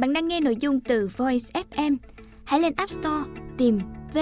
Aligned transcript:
Bạn 0.00 0.12
đang 0.12 0.28
nghe 0.28 0.40
nội 0.40 0.56
dung 0.56 0.80
từ 0.80 1.08
Voice 1.16 1.62
FM. 1.70 1.96
Hãy 2.44 2.60
lên 2.60 2.72
App 2.76 2.90
Store, 2.90 3.30
tìm 3.58 3.78
V 4.14 4.18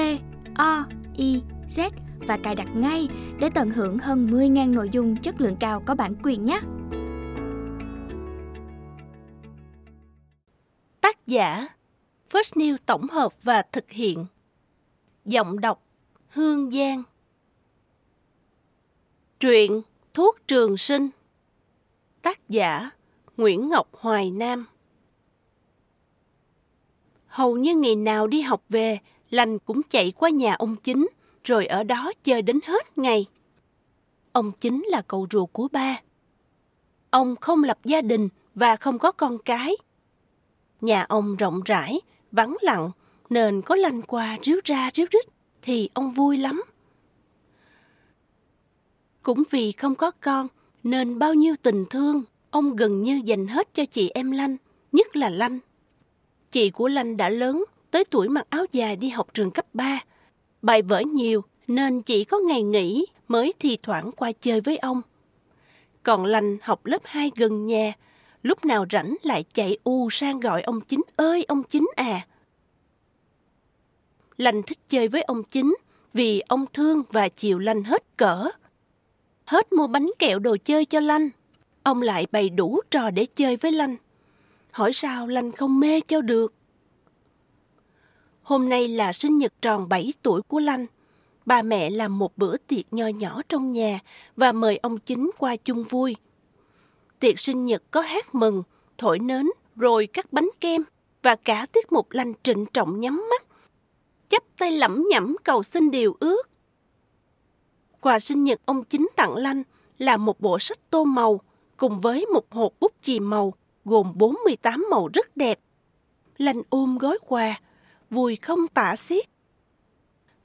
O 0.54 0.84
I 1.16 1.42
Z 1.68 1.90
và 2.18 2.38
cài 2.42 2.54
đặt 2.54 2.68
ngay 2.74 3.08
để 3.40 3.50
tận 3.54 3.70
hưởng 3.70 3.98
hơn 3.98 4.26
10.000 4.26 4.74
nội 4.74 4.88
dung 4.92 5.16
chất 5.16 5.40
lượng 5.40 5.56
cao 5.60 5.82
có 5.86 5.94
bản 5.94 6.14
quyền 6.22 6.44
nhé. 6.44 6.60
Tác 11.00 11.26
giả, 11.26 11.68
First 12.30 12.60
New 12.60 12.76
tổng 12.86 13.08
hợp 13.08 13.32
và 13.42 13.62
thực 13.72 13.90
hiện 13.90 14.26
Giọng 15.24 15.60
đọc, 15.60 15.82
Hương 16.28 16.70
Giang 16.70 17.02
Truyện 19.40 19.82
Thuốc 20.14 20.36
Trường 20.48 20.76
Sinh 20.76 21.08
Tác 22.22 22.48
giả, 22.48 22.90
Nguyễn 23.36 23.68
Ngọc 23.68 23.88
Hoài 23.92 24.30
Nam 24.30 24.66
Hầu 27.38 27.56
như 27.56 27.76
ngày 27.76 27.96
nào 27.96 28.26
đi 28.26 28.40
học 28.40 28.62
về, 28.68 28.98
Lành 29.30 29.58
cũng 29.58 29.80
chạy 29.90 30.12
qua 30.16 30.30
nhà 30.30 30.54
ông 30.54 30.76
chính, 30.76 31.08
rồi 31.44 31.66
ở 31.66 31.82
đó 31.82 32.12
chơi 32.24 32.42
đến 32.42 32.58
hết 32.64 32.98
ngày. 32.98 33.26
Ông 34.32 34.52
chính 34.60 34.84
là 34.88 35.02
cậu 35.02 35.26
ruột 35.30 35.48
của 35.52 35.68
ba. 35.72 36.00
Ông 37.10 37.36
không 37.36 37.64
lập 37.64 37.78
gia 37.84 38.00
đình 38.00 38.28
và 38.54 38.76
không 38.76 38.98
có 38.98 39.12
con 39.12 39.38
cái. 39.44 39.76
Nhà 40.80 41.02
ông 41.02 41.36
rộng 41.36 41.60
rãi, 41.64 42.00
vắng 42.32 42.56
lặng, 42.60 42.90
nên 43.30 43.62
có 43.62 43.76
lanh 43.76 44.02
qua 44.02 44.38
ríu 44.42 44.60
ra 44.64 44.90
ríu 44.94 45.06
rít, 45.10 45.24
thì 45.62 45.90
ông 45.94 46.10
vui 46.10 46.36
lắm. 46.36 46.62
Cũng 49.22 49.42
vì 49.50 49.72
không 49.72 49.94
có 49.94 50.10
con, 50.10 50.48
nên 50.82 51.18
bao 51.18 51.34
nhiêu 51.34 51.54
tình 51.62 51.84
thương, 51.90 52.22
ông 52.50 52.76
gần 52.76 53.02
như 53.02 53.20
dành 53.24 53.46
hết 53.46 53.74
cho 53.74 53.84
chị 53.84 54.10
em 54.14 54.30
Lanh, 54.30 54.56
nhất 54.92 55.16
là 55.16 55.30
Lanh. 55.30 55.58
Chị 56.50 56.70
của 56.70 56.88
Lanh 56.88 57.16
đã 57.16 57.28
lớn, 57.28 57.64
tới 57.90 58.04
tuổi 58.04 58.28
mặc 58.28 58.46
áo 58.50 58.64
dài 58.72 58.96
đi 58.96 59.08
học 59.08 59.34
trường 59.34 59.50
cấp 59.50 59.66
3. 59.72 60.00
Bài 60.62 60.82
vở 60.82 61.00
nhiều 61.00 61.42
nên 61.66 62.02
chỉ 62.02 62.24
có 62.24 62.38
ngày 62.38 62.62
nghỉ 62.62 63.06
mới 63.28 63.52
thi 63.58 63.78
thoảng 63.82 64.12
qua 64.12 64.32
chơi 64.32 64.60
với 64.60 64.76
ông. 64.76 65.02
Còn 66.02 66.24
Lanh 66.24 66.56
học 66.62 66.86
lớp 66.86 67.02
2 67.04 67.30
gần 67.36 67.66
nhà, 67.66 67.92
lúc 68.42 68.64
nào 68.64 68.86
rảnh 68.90 69.14
lại 69.22 69.44
chạy 69.54 69.78
u 69.84 70.10
sang 70.10 70.40
gọi 70.40 70.62
ông 70.62 70.80
Chính 70.80 71.02
ơi 71.16 71.44
ông 71.48 71.62
Chính 71.62 71.88
à. 71.96 72.26
Lanh 74.36 74.62
thích 74.62 74.78
chơi 74.88 75.08
với 75.08 75.22
ông 75.22 75.42
Chính 75.42 75.76
vì 76.14 76.40
ông 76.40 76.64
thương 76.72 77.02
và 77.10 77.28
chiều 77.28 77.58
Lanh 77.58 77.82
hết 77.82 78.16
cỡ. 78.16 78.48
Hết 79.44 79.72
mua 79.72 79.86
bánh 79.86 80.10
kẹo 80.18 80.38
đồ 80.38 80.56
chơi 80.64 80.84
cho 80.84 81.00
Lanh, 81.00 81.28
ông 81.82 82.02
lại 82.02 82.26
bày 82.32 82.48
đủ 82.48 82.80
trò 82.90 83.10
để 83.10 83.26
chơi 83.36 83.56
với 83.56 83.72
Lanh 83.72 83.96
hỏi 84.70 84.92
sao 84.92 85.26
lành 85.26 85.52
không 85.52 85.80
mê 85.80 86.00
cho 86.00 86.20
được. 86.20 86.54
Hôm 88.42 88.68
nay 88.68 88.88
là 88.88 89.12
sinh 89.12 89.38
nhật 89.38 89.52
tròn 89.62 89.88
7 89.88 90.12
tuổi 90.22 90.42
của 90.42 90.60
Lanh. 90.60 90.86
Ba 91.46 91.62
mẹ 91.62 91.90
làm 91.90 92.18
một 92.18 92.36
bữa 92.36 92.56
tiệc 92.56 92.92
nho 92.92 93.06
nhỏ 93.06 93.42
trong 93.48 93.72
nhà 93.72 93.98
và 94.36 94.52
mời 94.52 94.76
ông 94.76 94.98
chính 94.98 95.30
qua 95.38 95.56
chung 95.56 95.84
vui. 95.84 96.16
Tiệc 97.20 97.38
sinh 97.38 97.66
nhật 97.66 97.82
có 97.90 98.00
hát 98.00 98.34
mừng, 98.34 98.62
thổi 98.98 99.18
nến, 99.18 99.46
rồi 99.76 100.06
cắt 100.06 100.32
bánh 100.32 100.48
kem 100.60 100.82
và 101.22 101.36
cả 101.36 101.66
tiết 101.72 101.92
mục 101.92 102.10
Lanh 102.10 102.32
trịnh 102.42 102.66
trọng 102.66 103.00
nhắm 103.00 103.26
mắt. 103.30 103.44
Chắp 104.28 104.42
tay 104.58 104.72
lẩm 104.72 105.04
nhẩm 105.10 105.36
cầu 105.44 105.62
xin 105.62 105.90
điều 105.90 106.16
ước. 106.20 106.50
Quà 108.00 108.18
sinh 108.18 108.44
nhật 108.44 108.60
ông 108.64 108.84
chính 108.84 109.08
tặng 109.16 109.36
Lanh 109.36 109.62
là 109.98 110.16
một 110.16 110.40
bộ 110.40 110.58
sách 110.58 110.78
tô 110.90 111.04
màu 111.04 111.40
cùng 111.76 112.00
với 112.00 112.26
một 112.26 112.52
hộp 112.52 112.72
bút 112.80 112.92
chì 113.02 113.20
màu 113.20 113.54
gồm 113.88 114.12
48 114.14 114.86
màu 114.90 115.08
rất 115.14 115.36
đẹp. 115.36 115.60
Lanh 116.38 116.62
ôm 116.70 116.98
gói 116.98 117.18
quà, 117.26 117.60
vui 118.10 118.36
không 118.36 118.68
tả 118.68 118.96
xiết. 118.96 119.24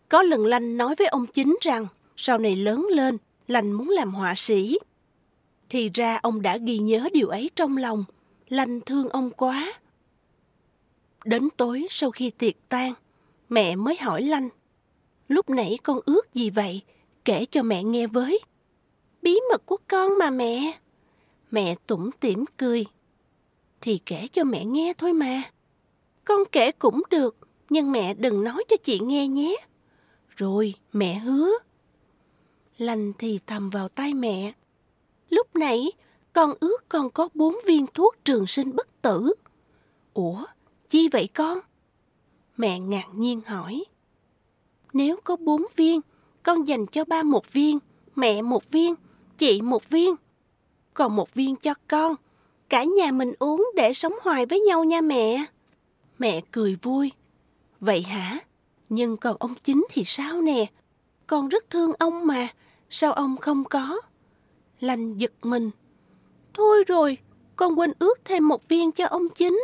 Có 0.10 0.24
lần 0.24 0.46
Lanh 0.46 0.78
nói 0.78 0.96
với 0.98 1.08
ông 1.08 1.26
chính 1.26 1.58
rằng 1.62 1.88
sau 2.16 2.38
này 2.38 2.56
lớn 2.56 2.88
lên, 2.92 3.18
Lanh 3.48 3.72
muốn 3.72 3.90
làm 3.90 4.14
họa 4.14 4.34
sĩ. 4.36 4.80
Thì 5.70 5.90
ra 5.94 6.20
ông 6.24 6.42
đã 6.42 6.58
ghi 6.58 6.78
nhớ 6.78 7.10
điều 7.14 7.28
ấy 7.28 7.50
trong 7.56 7.78
lòng. 7.78 8.04
Lanh 8.50 8.82
thương 8.82 9.10
ông 9.10 9.30
quá. 9.30 9.74
Đến 11.26 11.50
tối 11.58 11.88
sau 11.90 12.12
khi 12.12 12.30
tiệc 12.30 12.56
tan, 12.70 12.94
mẹ 13.50 13.76
mới 13.76 13.96
hỏi 13.96 14.22
Lanh. 14.22 14.50
Lúc 15.28 15.50
nãy 15.50 15.78
con 15.84 16.00
ước 16.06 16.34
gì 16.34 16.50
vậy? 16.50 16.82
Kể 17.26 17.46
cho 17.52 17.64
mẹ 17.64 17.84
nghe 17.84 18.08
với. 18.08 18.40
Bí 19.22 19.40
mật 19.52 19.66
của 19.66 19.78
con 19.88 20.18
mà 20.18 20.30
mẹ. 20.30 20.80
Mẹ 21.52 21.76
tủm 21.88 22.10
tỉm 22.20 22.46
cười 22.58 22.86
thì 23.84 24.00
kể 24.06 24.28
cho 24.34 24.44
mẹ 24.44 24.66
nghe 24.66 24.94
thôi 24.98 25.14
mà. 25.14 25.44
Con 26.26 26.40
kể 26.52 26.72
cũng 26.72 27.02
được, 27.10 27.38
nhưng 27.70 27.92
mẹ 27.92 28.14
đừng 28.14 28.44
nói 28.44 28.64
cho 28.70 28.78
chị 28.84 29.00
nghe 29.00 29.28
nhé. 29.28 29.56
Rồi, 30.36 30.74
mẹ 30.94 31.20
hứa. 31.20 31.52
Lành 32.78 33.14
thì 33.18 33.40
thầm 33.48 33.70
vào 33.70 33.90
tay 33.90 34.14
mẹ. 34.14 34.54
Lúc 35.30 35.56
nãy, 35.56 35.92
con 36.34 36.54
ước 36.60 36.90
con 36.90 37.10
có 37.10 37.30
bốn 37.34 37.56
viên 37.66 37.86
thuốc 37.94 38.16
trường 38.26 38.48
sinh 38.48 38.76
bất 38.76 39.02
tử. 39.02 39.34
Ủa, 40.14 40.46
chi 40.90 41.10
vậy 41.12 41.30
con? 41.34 41.60
Mẹ 42.58 42.80
ngạc 42.80 43.08
nhiên 43.14 43.42
hỏi. 43.46 43.84
Nếu 44.94 45.18
có 45.24 45.36
bốn 45.36 45.66
viên, 45.76 46.02
con 46.44 46.68
dành 46.68 46.86
cho 46.86 47.06
ba 47.06 47.24
một 47.24 47.54
viên, 47.54 47.80
mẹ 48.16 48.42
một 48.42 48.72
viên, 48.72 48.96
chị 49.38 49.62
một 49.62 49.90
viên. 49.90 50.16
Còn 50.94 51.16
một 51.16 51.34
viên 51.34 51.56
cho 51.56 51.74
con, 51.88 52.16
Cả 52.74 52.84
nhà 52.84 53.12
mình 53.12 53.34
uống 53.40 53.70
để 53.76 53.94
sống 53.94 54.14
hoài 54.22 54.46
với 54.46 54.60
nhau 54.60 54.84
nha 54.84 55.02
mẹ. 55.02 55.46
Mẹ 56.20 56.42
cười 56.52 56.78
vui. 56.82 57.12
Vậy 57.80 58.02
hả? 58.02 58.40
Nhưng 58.90 59.18
còn 59.18 59.38
ông 59.40 59.56
chính 59.64 59.86
thì 59.90 60.04
sao 60.04 60.42
nè? 60.42 60.66
Con 61.28 61.50
rất 61.50 61.70
thương 61.70 61.92
ông 62.00 62.28
mà. 62.28 62.48
Sao 62.90 63.14
ông 63.14 63.38
không 63.38 63.64
có? 63.64 64.02
Lành 64.80 65.18
giật 65.18 65.34
mình. 65.42 65.72
Thôi 66.54 66.84
rồi, 66.88 67.18
con 67.56 67.80
quên 67.80 67.94
ước 68.00 68.20
thêm 68.26 68.48
một 68.48 68.68
viên 68.68 68.92
cho 68.92 69.06
ông 69.06 69.30
chính. 69.30 69.64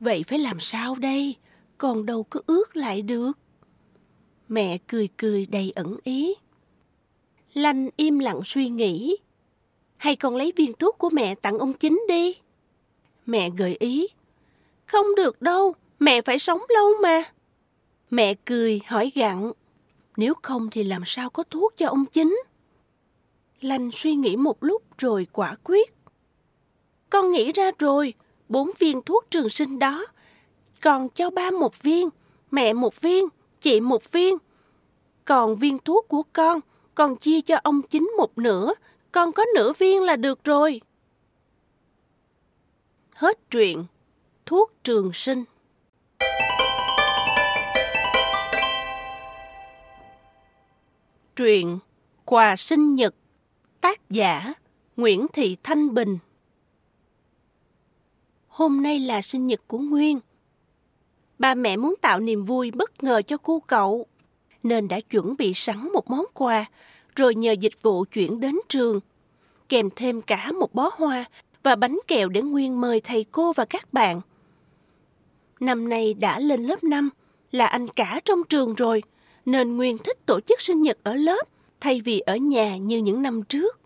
Vậy 0.00 0.24
phải 0.28 0.38
làm 0.38 0.60
sao 0.60 0.94
đây? 0.94 1.36
Còn 1.78 2.06
đâu 2.06 2.22
cứ 2.22 2.40
ước 2.46 2.76
lại 2.76 3.02
được. 3.02 3.32
Mẹ 4.48 4.78
cười 4.86 5.08
cười 5.16 5.46
đầy 5.46 5.72
ẩn 5.74 5.96
ý. 6.02 6.34
Lanh 7.54 7.88
im 7.96 8.18
lặng 8.18 8.40
suy 8.44 8.68
nghĩ 8.68 9.16
hay 9.96 10.16
con 10.16 10.36
lấy 10.36 10.52
viên 10.56 10.72
thuốc 10.72 10.98
của 10.98 11.10
mẹ 11.10 11.34
tặng 11.34 11.58
ông 11.58 11.72
chính 11.72 12.02
đi. 12.08 12.36
Mẹ 13.26 13.50
gợi 13.50 13.76
ý. 13.80 14.08
Không 14.86 15.06
được 15.16 15.42
đâu, 15.42 15.74
mẹ 15.98 16.20
phải 16.22 16.38
sống 16.38 16.60
lâu 16.68 16.90
mà. 17.02 17.22
Mẹ 18.10 18.34
cười 18.46 18.80
hỏi 18.86 19.12
gặn. 19.14 19.52
Nếu 20.16 20.34
không 20.42 20.68
thì 20.70 20.84
làm 20.84 21.02
sao 21.06 21.30
có 21.30 21.42
thuốc 21.42 21.76
cho 21.76 21.88
ông 21.88 22.04
chính? 22.06 22.42
Lành 23.60 23.90
suy 23.92 24.14
nghĩ 24.14 24.36
một 24.36 24.64
lúc 24.64 24.82
rồi 24.98 25.26
quả 25.32 25.56
quyết. 25.64 25.94
Con 27.10 27.32
nghĩ 27.32 27.52
ra 27.52 27.70
rồi, 27.78 28.14
bốn 28.48 28.70
viên 28.78 29.02
thuốc 29.02 29.24
trường 29.30 29.48
sinh 29.48 29.78
đó. 29.78 30.06
Còn 30.80 31.08
cho 31.08 31.30
ba 31.30 31.50
một 31.50 31.82
viên, 31.82 32.08
mẹ 32.50 32.72
một 32.72 33.00
viên, 33.00 33.28
chị 33.60 33.80
một 33.80 34.12
viên. 34.12 34.38
Còn 35.24 35.56
viên 35.56 35.78
thuốc 35.78 36.08
của 36.08 36.22
con, 36.32 36.60
còn 36.94 37.16
chia 37.16 37.40
cho 37.40 37.56
ông 37.62 37.82
chính 37.82 38.10
một 38.16 38.38
nửa, 38.38 38.74
con 39.14 39.32
có 39.32 39.44
nửa 39.54 39.72
viên 39.72 40.02
là 40.02 40.16
được 40.16 40.44
rồi. 40.44 40.80
Hết 43.14 43.50
truyện 43.50 43.84
Thuốc 44.46 44.72
trường 44.84 45.12
sinh 45.12 45.44
Truyện 51.36 51.78
Quà 52.24 52.56
sinh 52.56 52.94
nhật 52.94 53.14
Tác 53.80 54.10
giả 54.10 54.54
Nguyễn 54.96 55.26
Thị 55.32 55.56
Thanh 55.62 55.94
Bình 55.94 56.18
Hôm 58.48 58.82
nay 58.82 59.00
là 59.00 59.22
sinh 59.22 59.46
nhật 59.46 59.60
của 59.66 59.78
Nguyên. 59.78 60.20
Ba 61.38 61.54
mẹ 61.54 61.76
muốn 61.76 61.94
tạo 62.00 62.20
niềm 62.20 62.44
vui 62.44 62.70
bất 62.70 63.04
ngờ 63.04 63.22
cho 63.22 63.36
cô 63.36 63.60
cậu, 63.60 64.06
nên 64.62 64.88
đã 64.88 65.00
chuẩn 65.00 65.36
bị 65.36 65.52
sẵn 65.54 65.92
một 65.92 66.10
món 66.10 66.24
quà 66.34 66.66
rồi 67.16 67.34
nhờ 67.34 67.52
dịch 67.52 67.82
vụ 67.82 68.04
chuyển 68.04 68.40
đến 68.40 68.58
trường, 68.68 69.00
kèm 69.68 69.88
thêm 69.96 70.22
cả 70.22 70.52
một 70.52 70.74
bó 70.74 70.90
hoa 70.92 71.24
và 71.62 71.76
bánh 71.76 71.98
kẹo 72.06 72.28
để 72.28 72.42
Nguyên 72.42 72.80
mời 72.80 73.00
thầy 73.00 73.24
cô 73.32 73.52
và 73.52 73.64
các 73.64 73.92
bạn. 73.92 74.20
Năm 75.60 75.88
nay 75.88 76.14
đã 76.14 76.38
lên 76.38 76.62
lớp 76.62 76.84
5, 76.84 77.10
là 77.52 77.66
anh 77.66 77.88
cả 77.88 78.20
trong 78.24 78.44
trường 78.48 78.74
rồi, 78.74 79.02
nên 79.46 79.76
Nguyên 79.76 79.98
thích 79.98 80.26
tổ 80.26 80.40
chức 80.40 80.60
sinh 80.60 80.82
nhật 80.82 80.98
ở 81.02 81.14
lớp 81.14 81.48
thay 81.80 82.00
vì 82.00 82.20
ở 82.20 82.36
nhà 82.36 82.76
như 82.76 82.98
những 82.98 83.22
năm 83.22 83.42
trước. 83.42 83.80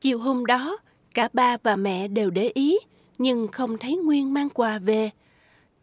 Chiều 0.00 0.18
hôm 0.18 0.46
đó, 0.46 0.78
cả 1.14 1.28
ba 1.32 1.56
và 1.62 1.76
mẹ 1.76 2.08
đều 2.08 2.30
để 2.30 2.50
ý, 2.54 2.78
nhưng 3.18 3.48
không 3.48 3.78
thấy 3.78 3.96
Nguyên 3.96 4.34
mang 4.34 4.48
quà 4.50 4.78
về. 4.78 5.10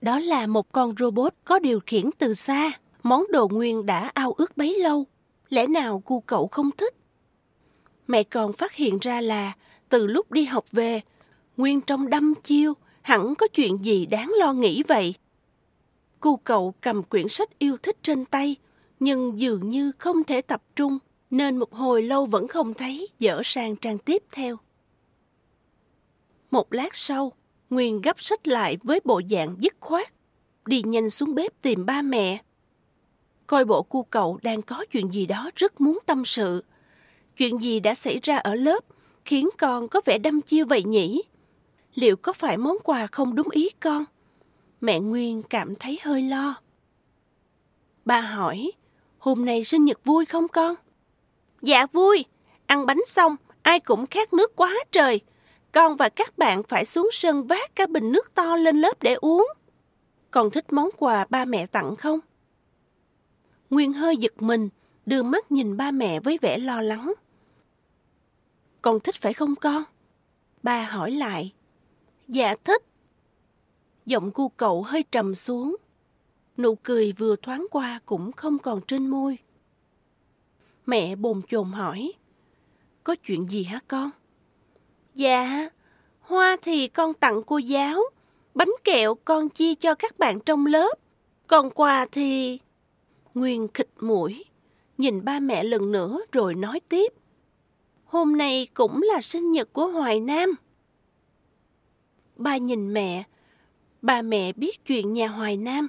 Đó 0.02 0.20
là 0.20 0.48
một 0.48 0.72
con 0.72 0.94
robot 1.00 1.34
có 1.46 1.60
điều 1.60 1.80
khiển 1.86 2.10
từ 2.18 2.34
xa 2.34 2.72
món 3.04 3.24
đồ 3.32 3.48
nguyên 3.48 3.86
đã 3.86 4.12
ao 4.14 4.32
ước 4.32 4.58
bấy 4.58 4.80
lâu, 4.80 5.06
lẽ 5.50 5.68
nào 5.68 6.00
cu 6.06 6.20
cậu 6.20 6.48
không 6.48 6.70
thích? 6.78 6.96
Mẹ 8.08 8.24
còn 8.24 8.54
phát 8.54 8.74
hiện 8.74 9.00
ra 9.02 9.22
là 9.22 9.54
từ 9.90 10.08
lúc 10.08 10.32
đi 10.32 10.46
học 10.46 10.66
về, 10.72 11.02
Nguyên 11.58 11.82
trong 11.82 12.10
đâm 12.10 12.34
chiêu, 12.44 12.74
hẳn 13.02 13.36
có 13.36 13.48
chuyện 13.48 13.78
gì 13.86 14.06
đáng 14.06 14.32
lo 14.40 14.54
nghĩ 14.54 14.84
vậy. 14.88 15.16
Cô 16.20 16.40
cậu 16.44 16.74
cầm 16.82 17.04
quyển 17.04 17.30
sách 17.30 17.60
yêu 17.60 17.78
thích 17.78 17.98
trên 18.04 18.26
tay, 18.26 18.56
nhưng 19.00 19.40
dường 19.40 19.70
như 19.70 19.92
không 19.98 20.24
thể 20.24 20.42
tập 20.42 20.64
trung, 20.76 21.00
nên 21.30 21.58
một 21.58 21.74
hồi 21.74 22.02
lâu 22.02 22.26
vẫn 22.26 22.48
không 22.48 22.74
thấy 22.74 23.08
dở 23.20 23.42
sang 23.44 23.76
trang 23.76 23.98
tiếp 23.98 24.24
theo. 24.32 24.58
Một 26.52 26.74
lát 26.74 26.96
sau, 26.96 27.32
Nguyên 27.70 28.02
gấp 28.02 28.22
sách 28.22 28.48
lại 28.48 28.78
với 28.84 29.00
bộ 29.04 29.22
dạng 29.32 29.56
dứt 29.60 29.76
khoát, 29.80 30.14
đi 30.66 30.82
nhanh 30.86 31.10
xuống 31.10 31.36
bếp 31.36 31.62
tìm 31.62 31.86
ba 31.86 32.02
mẹ. 32.02 32.44
Coi 33.52 33.66
bộ 33.66 33.84
cu 33.84 34.04
cậu 34.04 34.40
đang 34.42 34.62
có 34.62 34.86
chuyện 34.92 35.14
gì 35.14 35.26
đó 35.26 35.50
rất 35.56 35.82
muốn 35.82 36.00
tâm 36.06 36.26
sự. 36.26 36.64
Chuyện 37.38 37.64
gì 37.64 37.80
đã 37.80 37.96
xảy 37.96 38.20
ra 38.24 38.38
ở 38.38 38.56
lớp 38.56 38.84
khiến 39.26 39.50
con 39.58 39.88
có 39.88 40.02
vẻ 40.06 40.18
đâm 40.18 40.42
chiêu 40.42 40.66
vậy 40.66 40.84
nhỉ? 40.84 41.24
Liệu 41.94 42.16
có 42.16 42.34
phải 42.34 42.58
món 42.58 42.78
quà 42.84 43.08
không 43.08 43.36
đúng 43.36 43.50
ý 43.50 43.70
con? 43.80 44.06
Mẹ 44.82 45.00
Nguyên 45.00 45.42
cảm 45.44 45.76
thấy 45.76 46.00
hơi 46.04 46.22
lo. 46.22 46.56
Ba 48.06 48.22
hỏi, 48.22 48.72
hôm 49.18 49.46
nay 49.46 49.64
sinh 49.64 49.86
nhật 49.86 50.00
vui 50.06 50.26
không 50.26 50.48
con? 50.48 50.76
Dạ 51.62 51.86
vui, 51.86 52.26
ăn 52.66 52.86
bánh 52.86 53.06
xong, 53.06 53.36
ai 53.62 53.80
cũng 53.80 54.08
khát 54.08 54.34
nước 54.34 54.56
quá 54.56 54.74
trời. 54.92 55.22
Con 55.72 55.96
và 55.96 56.10
các 56.10 56.38
bạn 56.38 56.64
phải 56.64 56.86
xuống 56.86 57.10
sân 57.12 57.48
vác 57.48 57.76
cả 57.76 57.88
bình 57.88 58.12
nước 58.12 58.36
to 58.36 58.56
lên 58.56 58.82
lớp 58.82 59.04
để 59.04 59.14
uống. 59.14 59.48
Con 60.32 60.52
thích 60.52 60.74
món 60.74 60.90
quà 60.98 61.26
ba 61.30 61.46
mẹ 61.46 61.66
tặng 61.66 61.96
không? 61.96 62.20
Nguyên 63.72 63.94
hơi 63.94 64.18
giật 64.18 64.42
mình, 64.42 64.70
đưa 65.06 65.24
mắt 65.24 65.52
nhìn 65.52 65.78
ba 65.78 65.92
mẹ 65.92 66.20
với 66.20 66.38
vẻ 66.42 66.58
lo 66.58 66.82
lắng. 66.82 67.14
Con 68.82 69.00
thích 69.00 69.16
phải 69.22 69.34
không 69.34 69.56
con? 69.56 69.84
Ba 70.64 70.84
hỏi 70.84 71.12
lại. 71.12 71.54
Dạ 72.28 72.56
thích. 72.64 72.84
Giọng 74.06 74.32
cu 74.32 74.50
cậu 74.50 74.84
hơi 74.84 75.04
trầm 75.12 75.36
xuống. 75.36 75.76
Nụ 76.58 76.76
cười 76.76 77.12
vừa 77.12 77.36
thoáng 77.36 77.68
qua 77.72 78.00
cũng 78.06 78.32
không 78.32 78.60
còn 78.60 78.82
trên 78.88 79.08
môi. 79.08 79.38
Mẹ 80.86 81.16
bồn 81.16 81.42
chồn 81.48 81.72
hỏi. 81.72 82.12
Có 83.04 83.16
chuyện 83.16 83.50
gì 83.50 83.64
hả 83.64 83.80
con? 83.88 84.10
Dạ, 85.16 85.70
hoa 86.20 86.58
thì 86.62 86.88
con 86.88 87.14
tặng 87.14 87.42
cô 87.44 87.58
giáo, 87.58 88.04
bánh 88.56 88.72
kẹo 88.84 89.16
con 89.16 89.50
chia 89.50 89.76
cho 89.76 89.96
các 89.96 90.20
bạn 90.20 90.40
trong 90.40 90.66
lớp, 90.66 91.00
còn 91.48 91.70
quà 91.70 92.08
thì... 92.12 92.60
Nguyên 93.34 93.68
khịt 93.74 93.88
mũi, 94.00 94.46
nhìn 94.98 95.26
ba 95.26 95.40
mẹ 95.40 95.64
lần 95.64 95.92
nữa 95.92 96.22
rồi 96.32 96.56
nói 96.56 96.80
tiếp. 96.90 97.14
Hôm 98.06 98.38
nay 98.38 98.68
cũng 98.74 99.02
là 99.02 99.22
sinh 99.22 99.52
nhật 99.52 99.74
của 99.74 99.88
Hoài 99.88 100.20
Nam. 100.20 100.56
Ba 102.36 102.58
nhìn 102.58 102.94
mẹ, 102.94 103.24
ba 104.02 104.22
mẹ 104.22 104.54
biết 104.54 104.86
chuyện 104.86 105.14
nhà 105.14 105.28
Hoài 105.28 105.58
Nam. 105.58 105.88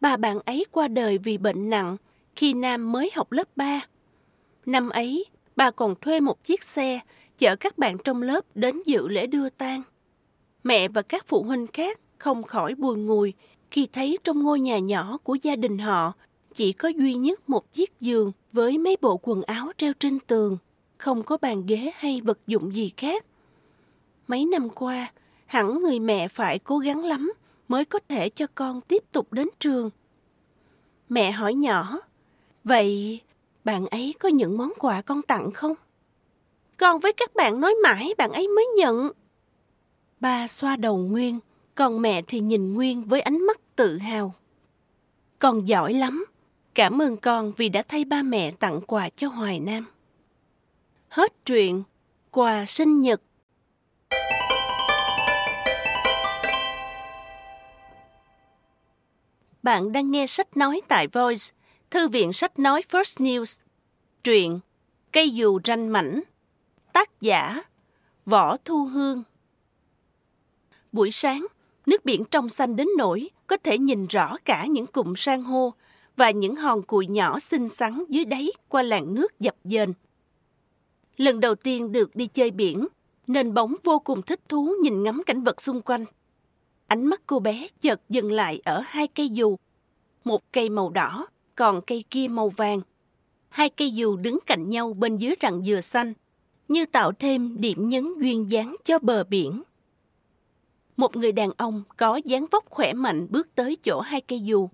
Bà 0.00 0.16
bạn 0.16 0.38
ấy 0.44 0.64
qua 0.72 0.88
đời 0.88 1.18
vì 1.18 1.38
bệnh 1.38 1.70
nặng 1.70 1.96
khi 2.36 2.52
Nam 2.52 2.92
mới 2.92 3.10
học 3.14 3.32
lớp 3.32 3.56
3. 3.56 3.80
Năm 4.66 4.88
ấy, 4.88 5.24
bà 5.56 5.70
còn 5.70 5.94
thuê 6.00 6.20
một 6.20 6.44
chiếc 6.44 6.64
xe 6.64 7.00
chở 7.38 7.56
các 7.56 7.78
bạn 7.78 7.96
trong 8.04 8.22
lớp 8.22 8.40
đến 8.54 8.82
dự 8.86 9.08
lễ 9.08 9.26
đưa 9.26 9.48
tang. 9.48 9.82
Mẹ 10.64 10.88
và 10.88 11.02
các 11.02 11.24
phụ 11.26 11.42
huynh 11.42 11.66
khác 11.66 12.00
không 12.18 12.42
khỏi 12.42 12.74
buồn 12.74 13.06
ngùi 13.06 13.34
khi 13.70 13.88
thấy 13.92 14.18
trong 14.24 14.42
ngôi 14.42 14.60
nhà 14.60 14.78
nhỏ 14.78 15.18
của 15.22 15.36
gia 15.42 15.56
đình 15.56 15.78
họ 15.78 16.12
chỉ 16.54 16.72
có 16.72 16.88
duy 16.88 17.14
nhất 17.14 17.48
một 17.48 17.72
chiếc 17.72 18.00
giường 18.00 18.32
với 18.52 18.78
mấy 18.78 18.96
bộ 19.00 19.20
quần 19.22 19.42
áo 19.42 19.72
treo 19.76 19.92
trên 19.92 20.20
tường, 20.20 20.58
không 20.98 21.22
có 21.22 21.36
bàn 21.36 21.66
ghế 21.66 21.92
hay 21.94 22.20
vật 22.20 22.38
dụng 22.46 22.74
gì 22.74 22.92
khác. 22.96 23.24
Mấy 24.28 24.44
năm 24.44 24.68
qua, 24.68 25.12
hẳn 25.46 25.80
người 25.80 25.98
mẹ 25.98 26.28
phải 26.28 26.58
cố 26.58 26.78
gắng 26.78 27.04
lắm 27.04 27.32
mới 27.68 27.84
có 27.84 27.98
thể 28.08 28.28
cho 28.28 28.46
con 28.54 28.80
tiếp 28.80 29.04
tục 29.12 29.32
đến 29.32 29.48
trường. 29.60 29.90
Mẹ 31.08 31.30
hỏi 31.30 31.54
nhỏ, 31.54 31.98
vậy 32.64 33.20
bạn 33.64 33.86
ấy 33.86 34.14
có 34.20 34.28
những 34.28 34.58
món 34.58 34.72
quà 34.78 35.02
con 35.02 35.22
tặng 35.22 35.50
không? 35.50 35.74
Con 36.76 37.00
với 37.00 37.12
các 37.12 37.34
bạn 37.34 37.60
nói 37.60 37.74
mãi 37.82 38.14
bạn 38.18 38.32
ấy 38.32 38.48
mới 38.48 38.66
nhận. 38.76 39.10
Ba 40.20 40.48
xoa 40.48 40.76
đầu 40.76 40.96
Nguyên, 40.96 41.38
còn 41.74 42.02
mẹ 42.02 42.22
thì 42.26 42.40
nhìn 42.40 42.74
Nguyên 42.74 43.04
với 43.04 43.20
ánh 43.20 43.46
mắt 43.46 43.60
tự 43.76 43.98
hào. 43.98 44.34
Con 45.38 45.68
giỏi 45.68 45.94
lắm. 45.94 46.24
Cảm 46.78 47.02
ơn 47.02 47.16
con 47.16 47.52
vì 47.56 47.68
đã 47.68 47.82
thay 47.88 48.04
ba 48.04 48.22
mẹ 48.22 48.50
tặng 48.50 48.80
quà 48.80 49.08
cho 49.16 49.28
Hoài 49.28 49.60
Nam. 49.60 49.86
Hết 51.08 51.44
truyện, 51.44 51.82
quà 52.30 52.64
sinh 52.66 53.00
nhật. 53.00 53.22
Bạn 59.62 59.92
đang 59.92 60.10
nghe 60.10 60.26
sách 60.26 60.56
nói 60.56 60.80
tại 60.88 61.06
Voice, 61.06 61.44
Thư 61.90 62.08
viện 62.08 62.32
sách 62.32 62.58
nói 62.58 62.82
First 62.88 63.24
News. 63.24 63.60
Truyện 64.24 64.60
Cây 65.12 65.30
dù 65.30 65.60
ranh 65.64 65.92
mảnh 65.92 66.20
Tác 66.92 67.20
giả 67.20 67.62
Võ 68.26 68.56
Thu 68.56 68.84
Hương 68.84 69.22
Buổi 70.92 71.10
sáng, 71.10 71.46
nước 71.86 72.04
biển 72.04 72.24
trong 72.30 72.48
xanh 72.48 72.76
đến 72.76 72.88
nỗi 72.98 73.30
có 73.46 73.56
thể 73.56 73.78
nhìn 73.78 74.06
rõ 74.06 74.36
cả 74.44 74.66
những 74.66 74.86
cụm 74.86 75.14
san 75.16 75.42
hô 75.42 75.74
và 76.18 76.30
những 76.30 76.56
hòn 76.56 76.82
cùi 76.82 77.06
nhỏ 77.06 77.40
xinh 77.40 77.68
xắn 77.68 78.04
dưới 78.08 78.24
đáy 78.24 78.50
qua 78.68 78.82
làn 78.82 79.14
nước 79.14 79.40
dập 79.40 79.56
dềnh. 79.64 79.88
Lần 81.16 81.40
đầu 81.40 81.54
tiên 81.54 81.92
được 81.92 82.16
đi 82.16 82.26
chơi 82.26 82.50
biển, 82.50 82.86
nên 83.26 83.54
bóng 83.54 83.74
vô 83.84 83.98
cùng 83.98 84.22
thích 84.22 84.40
thú 84.48 84.74
nhìn 84.82 85.02
ngắm 85.02 85.22
cảnh 85.26 85.44
vật 85.44 85.60
xung 85.60 85.82
quanh. 85.82 86.04
Ánh 86.86 87.06
mắt 87.06 87.22
cô 87.26 87.40
bé 87.40 87.68
chợt 87.80 88.00
dừng 88.08 88.32
lại 88.32 88.60
ở 88.64 88.82
hai 88.86 89.08
cây 89.08 89.28
dù. 89.28 89.56
Một 90.24 90.52
cây 90.52 90.68
màu 90.68 90.90
đỏ, 90.90 91.26
còn 91.54 91.80
cây 91.86 92.04
kia 92.10 92.28
màu 92.28 92.48
vàng. 92.48 92.80
Hai 93.48 93.70
cây 93.70 93.90
dù 93.90 94.16
đứng 94.16 94.38
cạnh 94.46 94.70
nhau 94.70 94.92
bên 94.92 95.16
dưới 95.16 95.34
rặng 95.42 95.64
dừa 95.64 95.80
xanh, 95.80 96.12
như 96.68 96.86
tạo 96.86 97.12
thêm 97.12 97.56
điểm 97.60 97.88
nhấn 97.88 98.14
duyên 98.20 98.50
dáng 98.50 98.76
cho 98.84 98.98
bờ 98.98 99.24
biển. 99.24 99.62
Một 100.96 101.16
người 101.16 101.32
đàn 101.32 101.50
ông 101.56 101.82
có 101.96 102.20
dáng 102.24 102.46
vóc 102.50 102.64
khỏe 102.70 102.92
mạnh 102.92 103.26
bước 103.30 103.48
tới 103.54 103.76
chỗ 103.84 104.00
hai 104.00 104.20
cây 104.20 104.40
dù. 104.40 104.68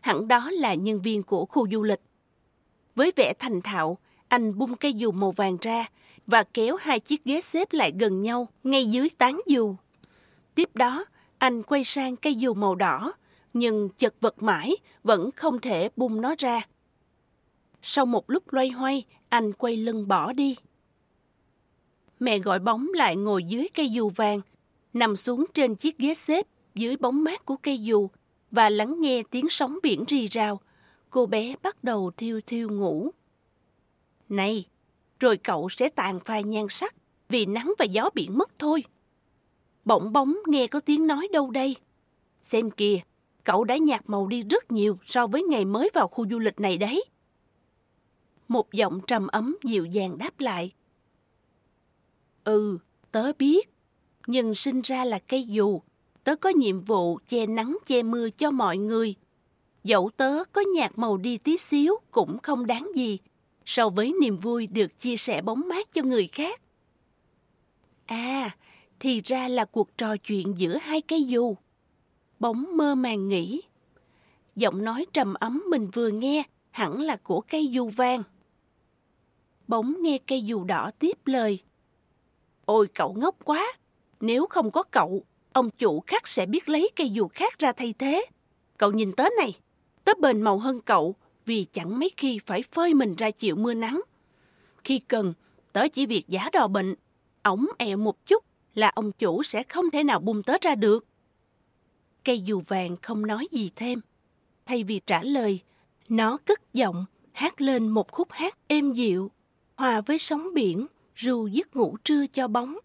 Hẳn 0.00 0.28
đó 0.28 0.50
là 0.50 0.74
nhân 0.74 1.02
viên 1.02 1.22
của 1.22 1.46
khu 1.46 1.68
du 1.70 1.82
lịch. 1.82 2.00
Với 2.94 3.12
vẻ 3.16 3.32
thành 3.38 3.60
thạo, 3.60 3.98
anh 4.28 4.58
bung 4.58 4.76
cây 4.76 4.92
dù 4.92 5.12
màu 5.12 5.30
vàng 5.30 5.56
ra 5.60 5.88
và 6.26 6.44
kéo 6.54 6.76
hai 6.76 7.00
chiếc 7.00 7.24
ghế 7.24 7.40
xếp 7.40 7.72
lại 7.72 7.92
gần 7.98 8.22
nhau 8.22 8.48
ngay 8.64 8.86
dưới 8.86 9.08
tán 9.18 9.40
dù. 9.46 9.74
Tiếp 10.54 10.76
đó, 10.76 11.04
anh 11.38 11.62
quay 11.62 11.84
sang 11.84 12.16
cây 12.16 12.34
dù 12.34 12.54
màu 12.54 12.74
đỏ, 12.74 13.12
nhưng 13.52 13.88
chật 13.98 14.14
vật 14.20 14.42
mãi 14.42 14.76
vẫn 15.04 15.30
không 15.36 15.60
thể 15.60 15.88
bung 15.96 16.20
nó 16.20 16.34
ra. 16.38 16.66
Sau 17.82 18.06
một 18.06 18.30
lúc 18.30 18.52
loay 18.52 18.68
hoay, 18.68 19.04
anh 19.28 19.52
quay 19.52 19.76
lưng 19.76 20.08
bỏ 20.08 20.32
đi. 20.32 20.56
Mẹ 22.20 22.38
gọi 22.38 22.58
bóng 22.58 22.88
lại 22.94 23.16
ngồi 23.16 23.44
dưới 23.44 23.68
cây 23.74 23.90
dù 23.90 24.08
vàng, 24.08 24.40
nằm 24.92 25.16
xuống 25.16 25.44
trên 25.54 25.74
chiếc 25.74 25.98
ghế 25.98 26.14
xếp 26.14 26.46
dưới 26.74 26.96
bóng 26.96 27.24
mát 27.24 27.44
của 27.44 27.56
cây 27.56 27.78
dù 27.78 28.08
và 28.50 28.70
lắng 28.70 29.00
nghe 29.00 29.22
tiếng 29.30 29.46
sóng 29.50 29.78
biển 29.82 30.04
rì 30.08 30.26
rào. 30.26 30.60
Cô 31.10 31.26
bé 31.26 31.54
bắt 31.62 31.84
đầu 31.84 32.10
thiêu 32.16 32.40
thiêu 32.46 32.68
ngủ. 32.68 33.10
Này, 34.28 34.66
rồi 35.20 35.36
cậu 35.36 35.68
sẽ 35.68 35.88
tàn 35.88 36.20
phai 36.20 36.44
nhan 36.44 36.66
sắc 36.70 36.94
vì 37.28 37.46
nắng 37.46 37.72
và 37.78 37.84
gió 37.84 38.10
biển 38.14 38.38
mất 38.38 38.50
thôi. 38.58 38.84
Bỗng 39.84 40.12
bóng 40.12 40.36
nghe 40.46 40.66
có 40.66 40.80
tiếng 40.80 41.06
nói 41.06 41.28
đâu 41.32 41.50
đây. 41.50 41.76
Xem 42.42 42.70
kìa, 42.70 43.00
cậu 43.44 43.64
đã 43.64 43.76
nhạt 43.76 44.02
màu 44.06 44.26
đi 44.26 44.42
rất 44.42 44.72
nhiều 44.72 44.98
so 45.04 45.26
với 45.26 45.42
ngày 45.42 45.64
mới 45.64 45.90
vào 45.94 46.08
khu 46.08 46.28
du 46.30 46.38
lịch 46.38 46.60
này 46.60 46.78
đấy. 46.78 47.04
Một 48.48 48.72
giọng 48.72 49.00
trầm 49.06 49.26
ấm 49.26 49.56
dịu 49.64 49.84
dàng 49.84 50.18
đáp 50.18 50.40
lại. 50.40 50.72
Ừ, 52.44 52.78
tớ 53.12 53.32
biết. 53.38 53.70
Nhưng 54.26 54.54
sinh 54.54 54.80
ra 54.80 55.04
là 55.04 55.18
cây 55.18 55.46
dù, 55.46 55.80
tớ 56.24 56.36
có 56.36 56.50
nhiệm 56.50 56.80
vụ 56.80 57.18
che 57.28 57.46
nắng 57.46 57.78
che 57.86 58.02
mưa 58.02 58.30
cho 58.30 58.50
mọi 58.50 58.78
người. 58.78 59.14
Dẫu 59.84 60.10
tớ 60.16 60.44
có 60.52 60.60
nhạt 60.74 60.92
màu 60.96 61.16
đi 61.16 61.38
tí 61.38 61.56
xíu 61.56 61.96
cũng 62.10 62.38
không 62.42 62.66
đáng 62.66 62.88
gì 62.94 63.18
so 63.66 63.88
với 63.88 64.12
niềm 64.20 64.38
vui 64.38 64.66
được 64.66 64.98
chia 64.98 65.16
sẻ 65.16 65.42
bóng 65.42 65.68
mát 65.68 65.92
cho 65.92 66.02
người 66.02 66.26
khác. 66.26 66.62
À, 68.06 68.56
thì 69.00 69.20
ra 69.24 69.48
là 69.48 69.64
cuộc 69.64 69.98
trò 69.98 70.16
chuyện 70.16 70.54
giữa 70.58 70.76
hai 70.76 71.00
cây 71.00 71.24
dù. 71.24 71.56
Bóng 72.38 72.76
mơ 72.76 72.94
màng 72.94 73.28
nghĩ. 73.28 73.62
Giọng 74.56 74.84
nói 74.84 75.06
trầm 75.12 75.34
ấm 75.34 75.62
mình 75.70 75.90
vừa 75.92 76.08
nghe 76.08 76.42
hẳn 76.70 77.00
là 77.00 77.16
của 77.16 77.40
cây 77.40 77.66
dù 77.66 77.88
vàng. 77.88 78.22
Bóng 79.68 80.02
nghe 80.02 80.18
cây 80.26 80.42
dù 80.42 80.64
đỏ 80.64 80.90
tiếp 80.98 81.18
lời. 81.24 81.62
Ôi 82.64 82.88
cậu 82.94 83.12
ngốc 83.12 83.36
quá, 83.44 83.72
nếu 84.20 84.46
không 84.46 84.70
có 84.70 84.82
cậu, 84.82 85.24
ông 85.60 85.70
chủ 85.70 86.00
khác 86.06 86.28
sẽ 86.28 86.46
biết 86.46 86.68
lấy 86.68 86.90
cây 86.96 87.10
dù 87.10 87.28
khác 87.28 87.58
ra 87.58 87.72
thay 87.72 87.94
thế. 87.98 88.26
Cậu 88.76 88.92
nhìn 88.92 89.12
tớ 89.12 89.24
này, 89.38 89.58
tớ 90.04 90.12
bền 90.20 90.42
màu 90.42 90.58
hơn 90.58 90.80
cậu 90.80 91.14
vì 91.46 91.66
chẳng 91.72 91.98
mấy 91.98 92.10
khi 92.16 92.38
phải 92.46 92.62
phơi 92.62 92.94
mình 92.94 93.14
ra 93.14 93.30
chịu 93.30 93.56
mưa 93.56 93.74
nắng. 93.74 94.00
Khi 94.84 94.98
cần, 94.98 95.34
tớ 95.72 95.88
chỉ 95.88 96.06
việc 96.06 96.28
giả 96.28 96.48
đò 96.52 96.68
bệnh, 96.68 96.94
ống 97.42 97.66
ẹo 97.78 97.88
e 97.88 97.96
một 97.96 98.26
chút 98.26 98.44
là 98.74 98.88
ông 98.88 99.12
chủ 99.12 99.42
sẽ 99.42 99.62
không 99.62 99.90
thể 99.90 100.04
nào 100.04 100.20
bung 100.20 100.42
tớ 100.42 100.54
ra 100.60 100.74
được. 100.74 101.06
Cây 102.24 102.40
dù 102.40 102.62
vàng 102.66 102.96
không 103.02 103.26
nói 103.26 103.48
gì 103.52 103.70
thêm. 103.76 104.00
Thay 104.66 104.84
vì 104.84 105.00
trả 105.06 105.22
lời, 105.22 105.60
nó 106.08 106.36
cất 106.36 106.74
giọng 106.74 107.04
hát 107.32 107.60
lên 107.60 107.88
một 107.88 108.12
khúc 108.12 108.28
hát 108.32 108.58
êm 108.68 108.92
dịu, 108.92 109.30
hòa 109.76 110.00
với 110.00 110.18
sóng 110.18 110.54
biển, 110.54 110.86
ru 111.16 111.46
giấc 111.46 111.76
ngủ 111.76 111.96
trưa 112.04 112.26
cho 112.26 112.48
bóng. 112.48 112.76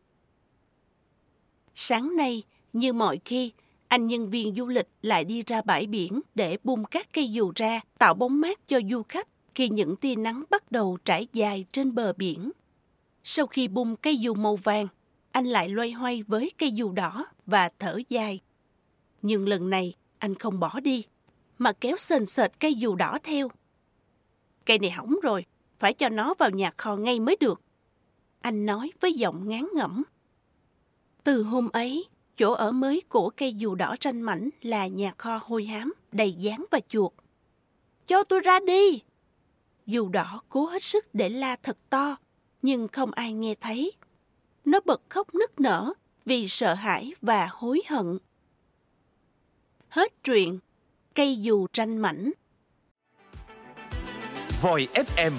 Sáng 1.75 2.15
nay, 2.15 2.43
như 2.75 2.93
mọi 2.93 3.19
khi, 3.25 3.51
anh 3.87 4.07
nhân 4.07 4.29
viên 4.29 4.55
du 4.55 4.67
lịch 4.67 4.87
lại 5.01 5.23
đi 5.23 5.43
ra 5.47 5.61
bãi 5.61 5.87
biển 5.87 6.21
để 6.35 6.57
bung 6.63 6.85
các 6.85 7.07
cây 7.13 7.31
dù 7.31 7.51
ra, 7.55 7.81
tạo 7.97 8.13
bóng 8.13 8.41
mát 8.41 8.67
cho 8.67 8.79
du 8.89 9.03
khách 9.09 9.27
khi 9.55 9.69
những 9.69 9.95
tia 9.95 10.15
nắng 10.15 10.43
bắt 10.49 10.71
đầu 10.71 10.97
trải 11.05 11.27
dài 11.33 11.65
trên 11.71 11.95
bờ 11.95 12.13
biển. 12.13 12.51
Sau 13.23 13.47
khi 13.47 13.67
bung 13.67 13.95
cây 13.95 14.17
dù 14.17 14.33
màu 14.33 14.55
vàng, 14.55 14.87
anh 15.31 15.45
lại 15.45 15.69
loay 15.69 15.91
hoay 15.91 16.23
với 16.23 16.51
cây 16.57 16.71
dù 16.71 16.91
đỏ 16.91 17.25
và 17.45 17.69
thở 17.79 17.99
dài. 18.09 18.39
Nhưng 19.21 19.47
lần 19.47 19.69
này, 19.69 19.93
anh 20.17 20.35
không 20.35 20.59
bỏ 20.59 20.79
đi, 20.79 21.05
mà 21.57 21.73
kéo 21.73 21.97
sền 21.97 22.25
sệt 22.25 22.59
cây 22.59 22.75
dù 22.75 22.95
đỏ 22.95 23.17
theo. 23.23 23.49
Cây 24.65 24.79
này 24.79 24.91
hỏng 24.91 25.15
rồi, 25.23 25.45
phải 25.79 25.93
cho 25.93 26.09
nó 26.09 26.33
vào 26.39 26.49
nhà 26.49 26.71
kho 26.77 26.95
ngay 26.95 27.19
mới 27.19 27.37
được. 27.39 27.61
Anh 28.41 28.65
nói 28.65 28.91
với 28.99 29.13
giọng 29.13 29.49
ngán 29.49 29.65
ngẩm. 29.75 30.03
Từ 31.23 31.43
hôm 31.43 31.69
ấy, 31.69 32.05
chỗ 32.37 32.51
ở 32.51 32.71
mới 32.71 33.01
của 33.09 33.29
cây 33.29 33.53
dù 33.53 33.75
đỏ 33.75 33.95
tranh 33.99 34.21
mảnh 34.21 34.49
là 34.61 34.87
nhà 34.87 35.13
kho 35.17 35.39
hôi 35.43 35.65
hám, 35.65 35.93
đầy 36.11 36.33
dán 36.33 36.65
và 36.71 36.79
chuột. 36.89 37.11
Cho 38.07 38.23
tôi 38.23 38.39
ra 38.39 38.59
đi! 38.59 39.01
Dù 39.85 40.09
đỏ 40.09 40.41
cố 40.49 40.65
hết 40.65 40.83
sức 40.83 41.05
để 41.13 41.29
la 41.29 41.55
thật 41.63 41.77
to, 41.89 42.15
nhưng 42.61 42.87
không 42.87 43.11
ai 43.11 43.33
nghe 43.33 43.55
thấy. 43.61 43.91
Nó 44.65 44.79
bật 44.85 45.01
khóc 45.09 45.35
nức 45.35 45.59
nở 45.59 45.93
vì 46.25 46.47
sợ 46.47 46.73
hãi 46.73 47.13
và 47.21 47.49
hối 47.51 47.81
hận. 47.89 48.17
Hết 49.89 50.23
truyện, 50.23 50.59
cây 51.13 51.37
dù 51.41 51.67
tranh 51.73 51.97
mảnh. 51.97 52.31
Voi 54.61 54.87
FM 54.93 55.31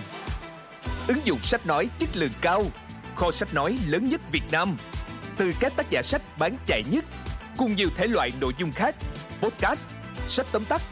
Ứng 1.08 1.18
dụng 1.24 1.38
sách 1.40 1.66
nói 1.66 1.88
chất 1.98 2.08
lượng 2.16 2.32
cao 2.40 2.62
Kho 3.14 3.30
sách 3.30 3.54
nói 3.54 3.78
lớn 3.88 4.08
nhất 4.08 4.20
Việt 4.32 4.42
Nam 4.52 4.76
từ 5.36 5.52
các 5.60 5.72
tác 5.76 5.90
giả 5.90 6.02
sách 6.02 6.22
bán 6.38 6.56
chạy 6.66 6.82
nhất 6.90 7.04
Cùng 7.56 7.76
nhiều 7.76 7.88
thể 7.96 8.06
loại 8.06 8.32
nội 8.40 8.52
dung 8.58 8.72
khác 8.72 8.96
Podcast, 9.40 9.86
sách 10.28 10.46
tóm 10.52 10.64
tắt, 10.64 10.82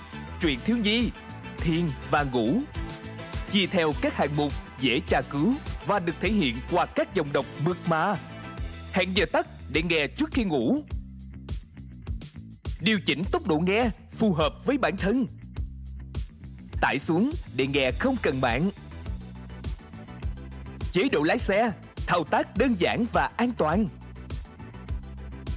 truyện 0.40 0.58
thiếu 0.64 0.76
nhi, 0.76 1.10
thiên 1.56 1.90
và 2.10 2.22
ngủ 2.22 2.58
Chia 3.50 3.66
theo 3.66 3.92
các 4.00 4.16
hạng 4.16 4.36
mục 4.36 4.52
dễ 4.80 5.00
tra 5.08 5.20
cứu 5.20 5.54
Và 5.86 5.98
được 5.98 6.14
thể 6.20 6.28
hiện 6.28 6.56
qua 6.70 6.86
các 6.86 7.14
dòng 7.14 7.32
đọc 7.32 7.46
mượt 7.64 7.76
mà 7.86 8.16
Hẹn 8.92 9.16
giờ 9.16 9.26
tắt 9.32 9.46
để 9.72 9.82
nghe 9.82 10.06
trước 10.06 10.30
khi 10.32 10.44
ngủ 10.44 10.82
Điều 12.80 13.00
chỉnh 13.06 13.22
tốc 13.32 13.46
độ 13.46 13.58
nghe 13.58 13.90
phù 14.10 14.32
hợp 14.32 14.66
với 14.66 14.78
bản 14.78 14.96
thân 14.96 15.26
tải 16.84 16.98
xuống 16.98 17.30
để 17.56 17.66
nghe 17.66 17.90
không 17.92 18.16
cần 18.22 18.40
mạng. 18.40 18.70
Chế 20.92 21.08
độ 21.12 21.22
lái 21.22 21.38
xe, 21.38 21.72
thao 22.06 22.24
tác 22.24 22.56
đơn 22.56 22.74
giản 22.78 23.04
và 23.12 23.30
an 23.36 23.52
toàn. 23.58 23.86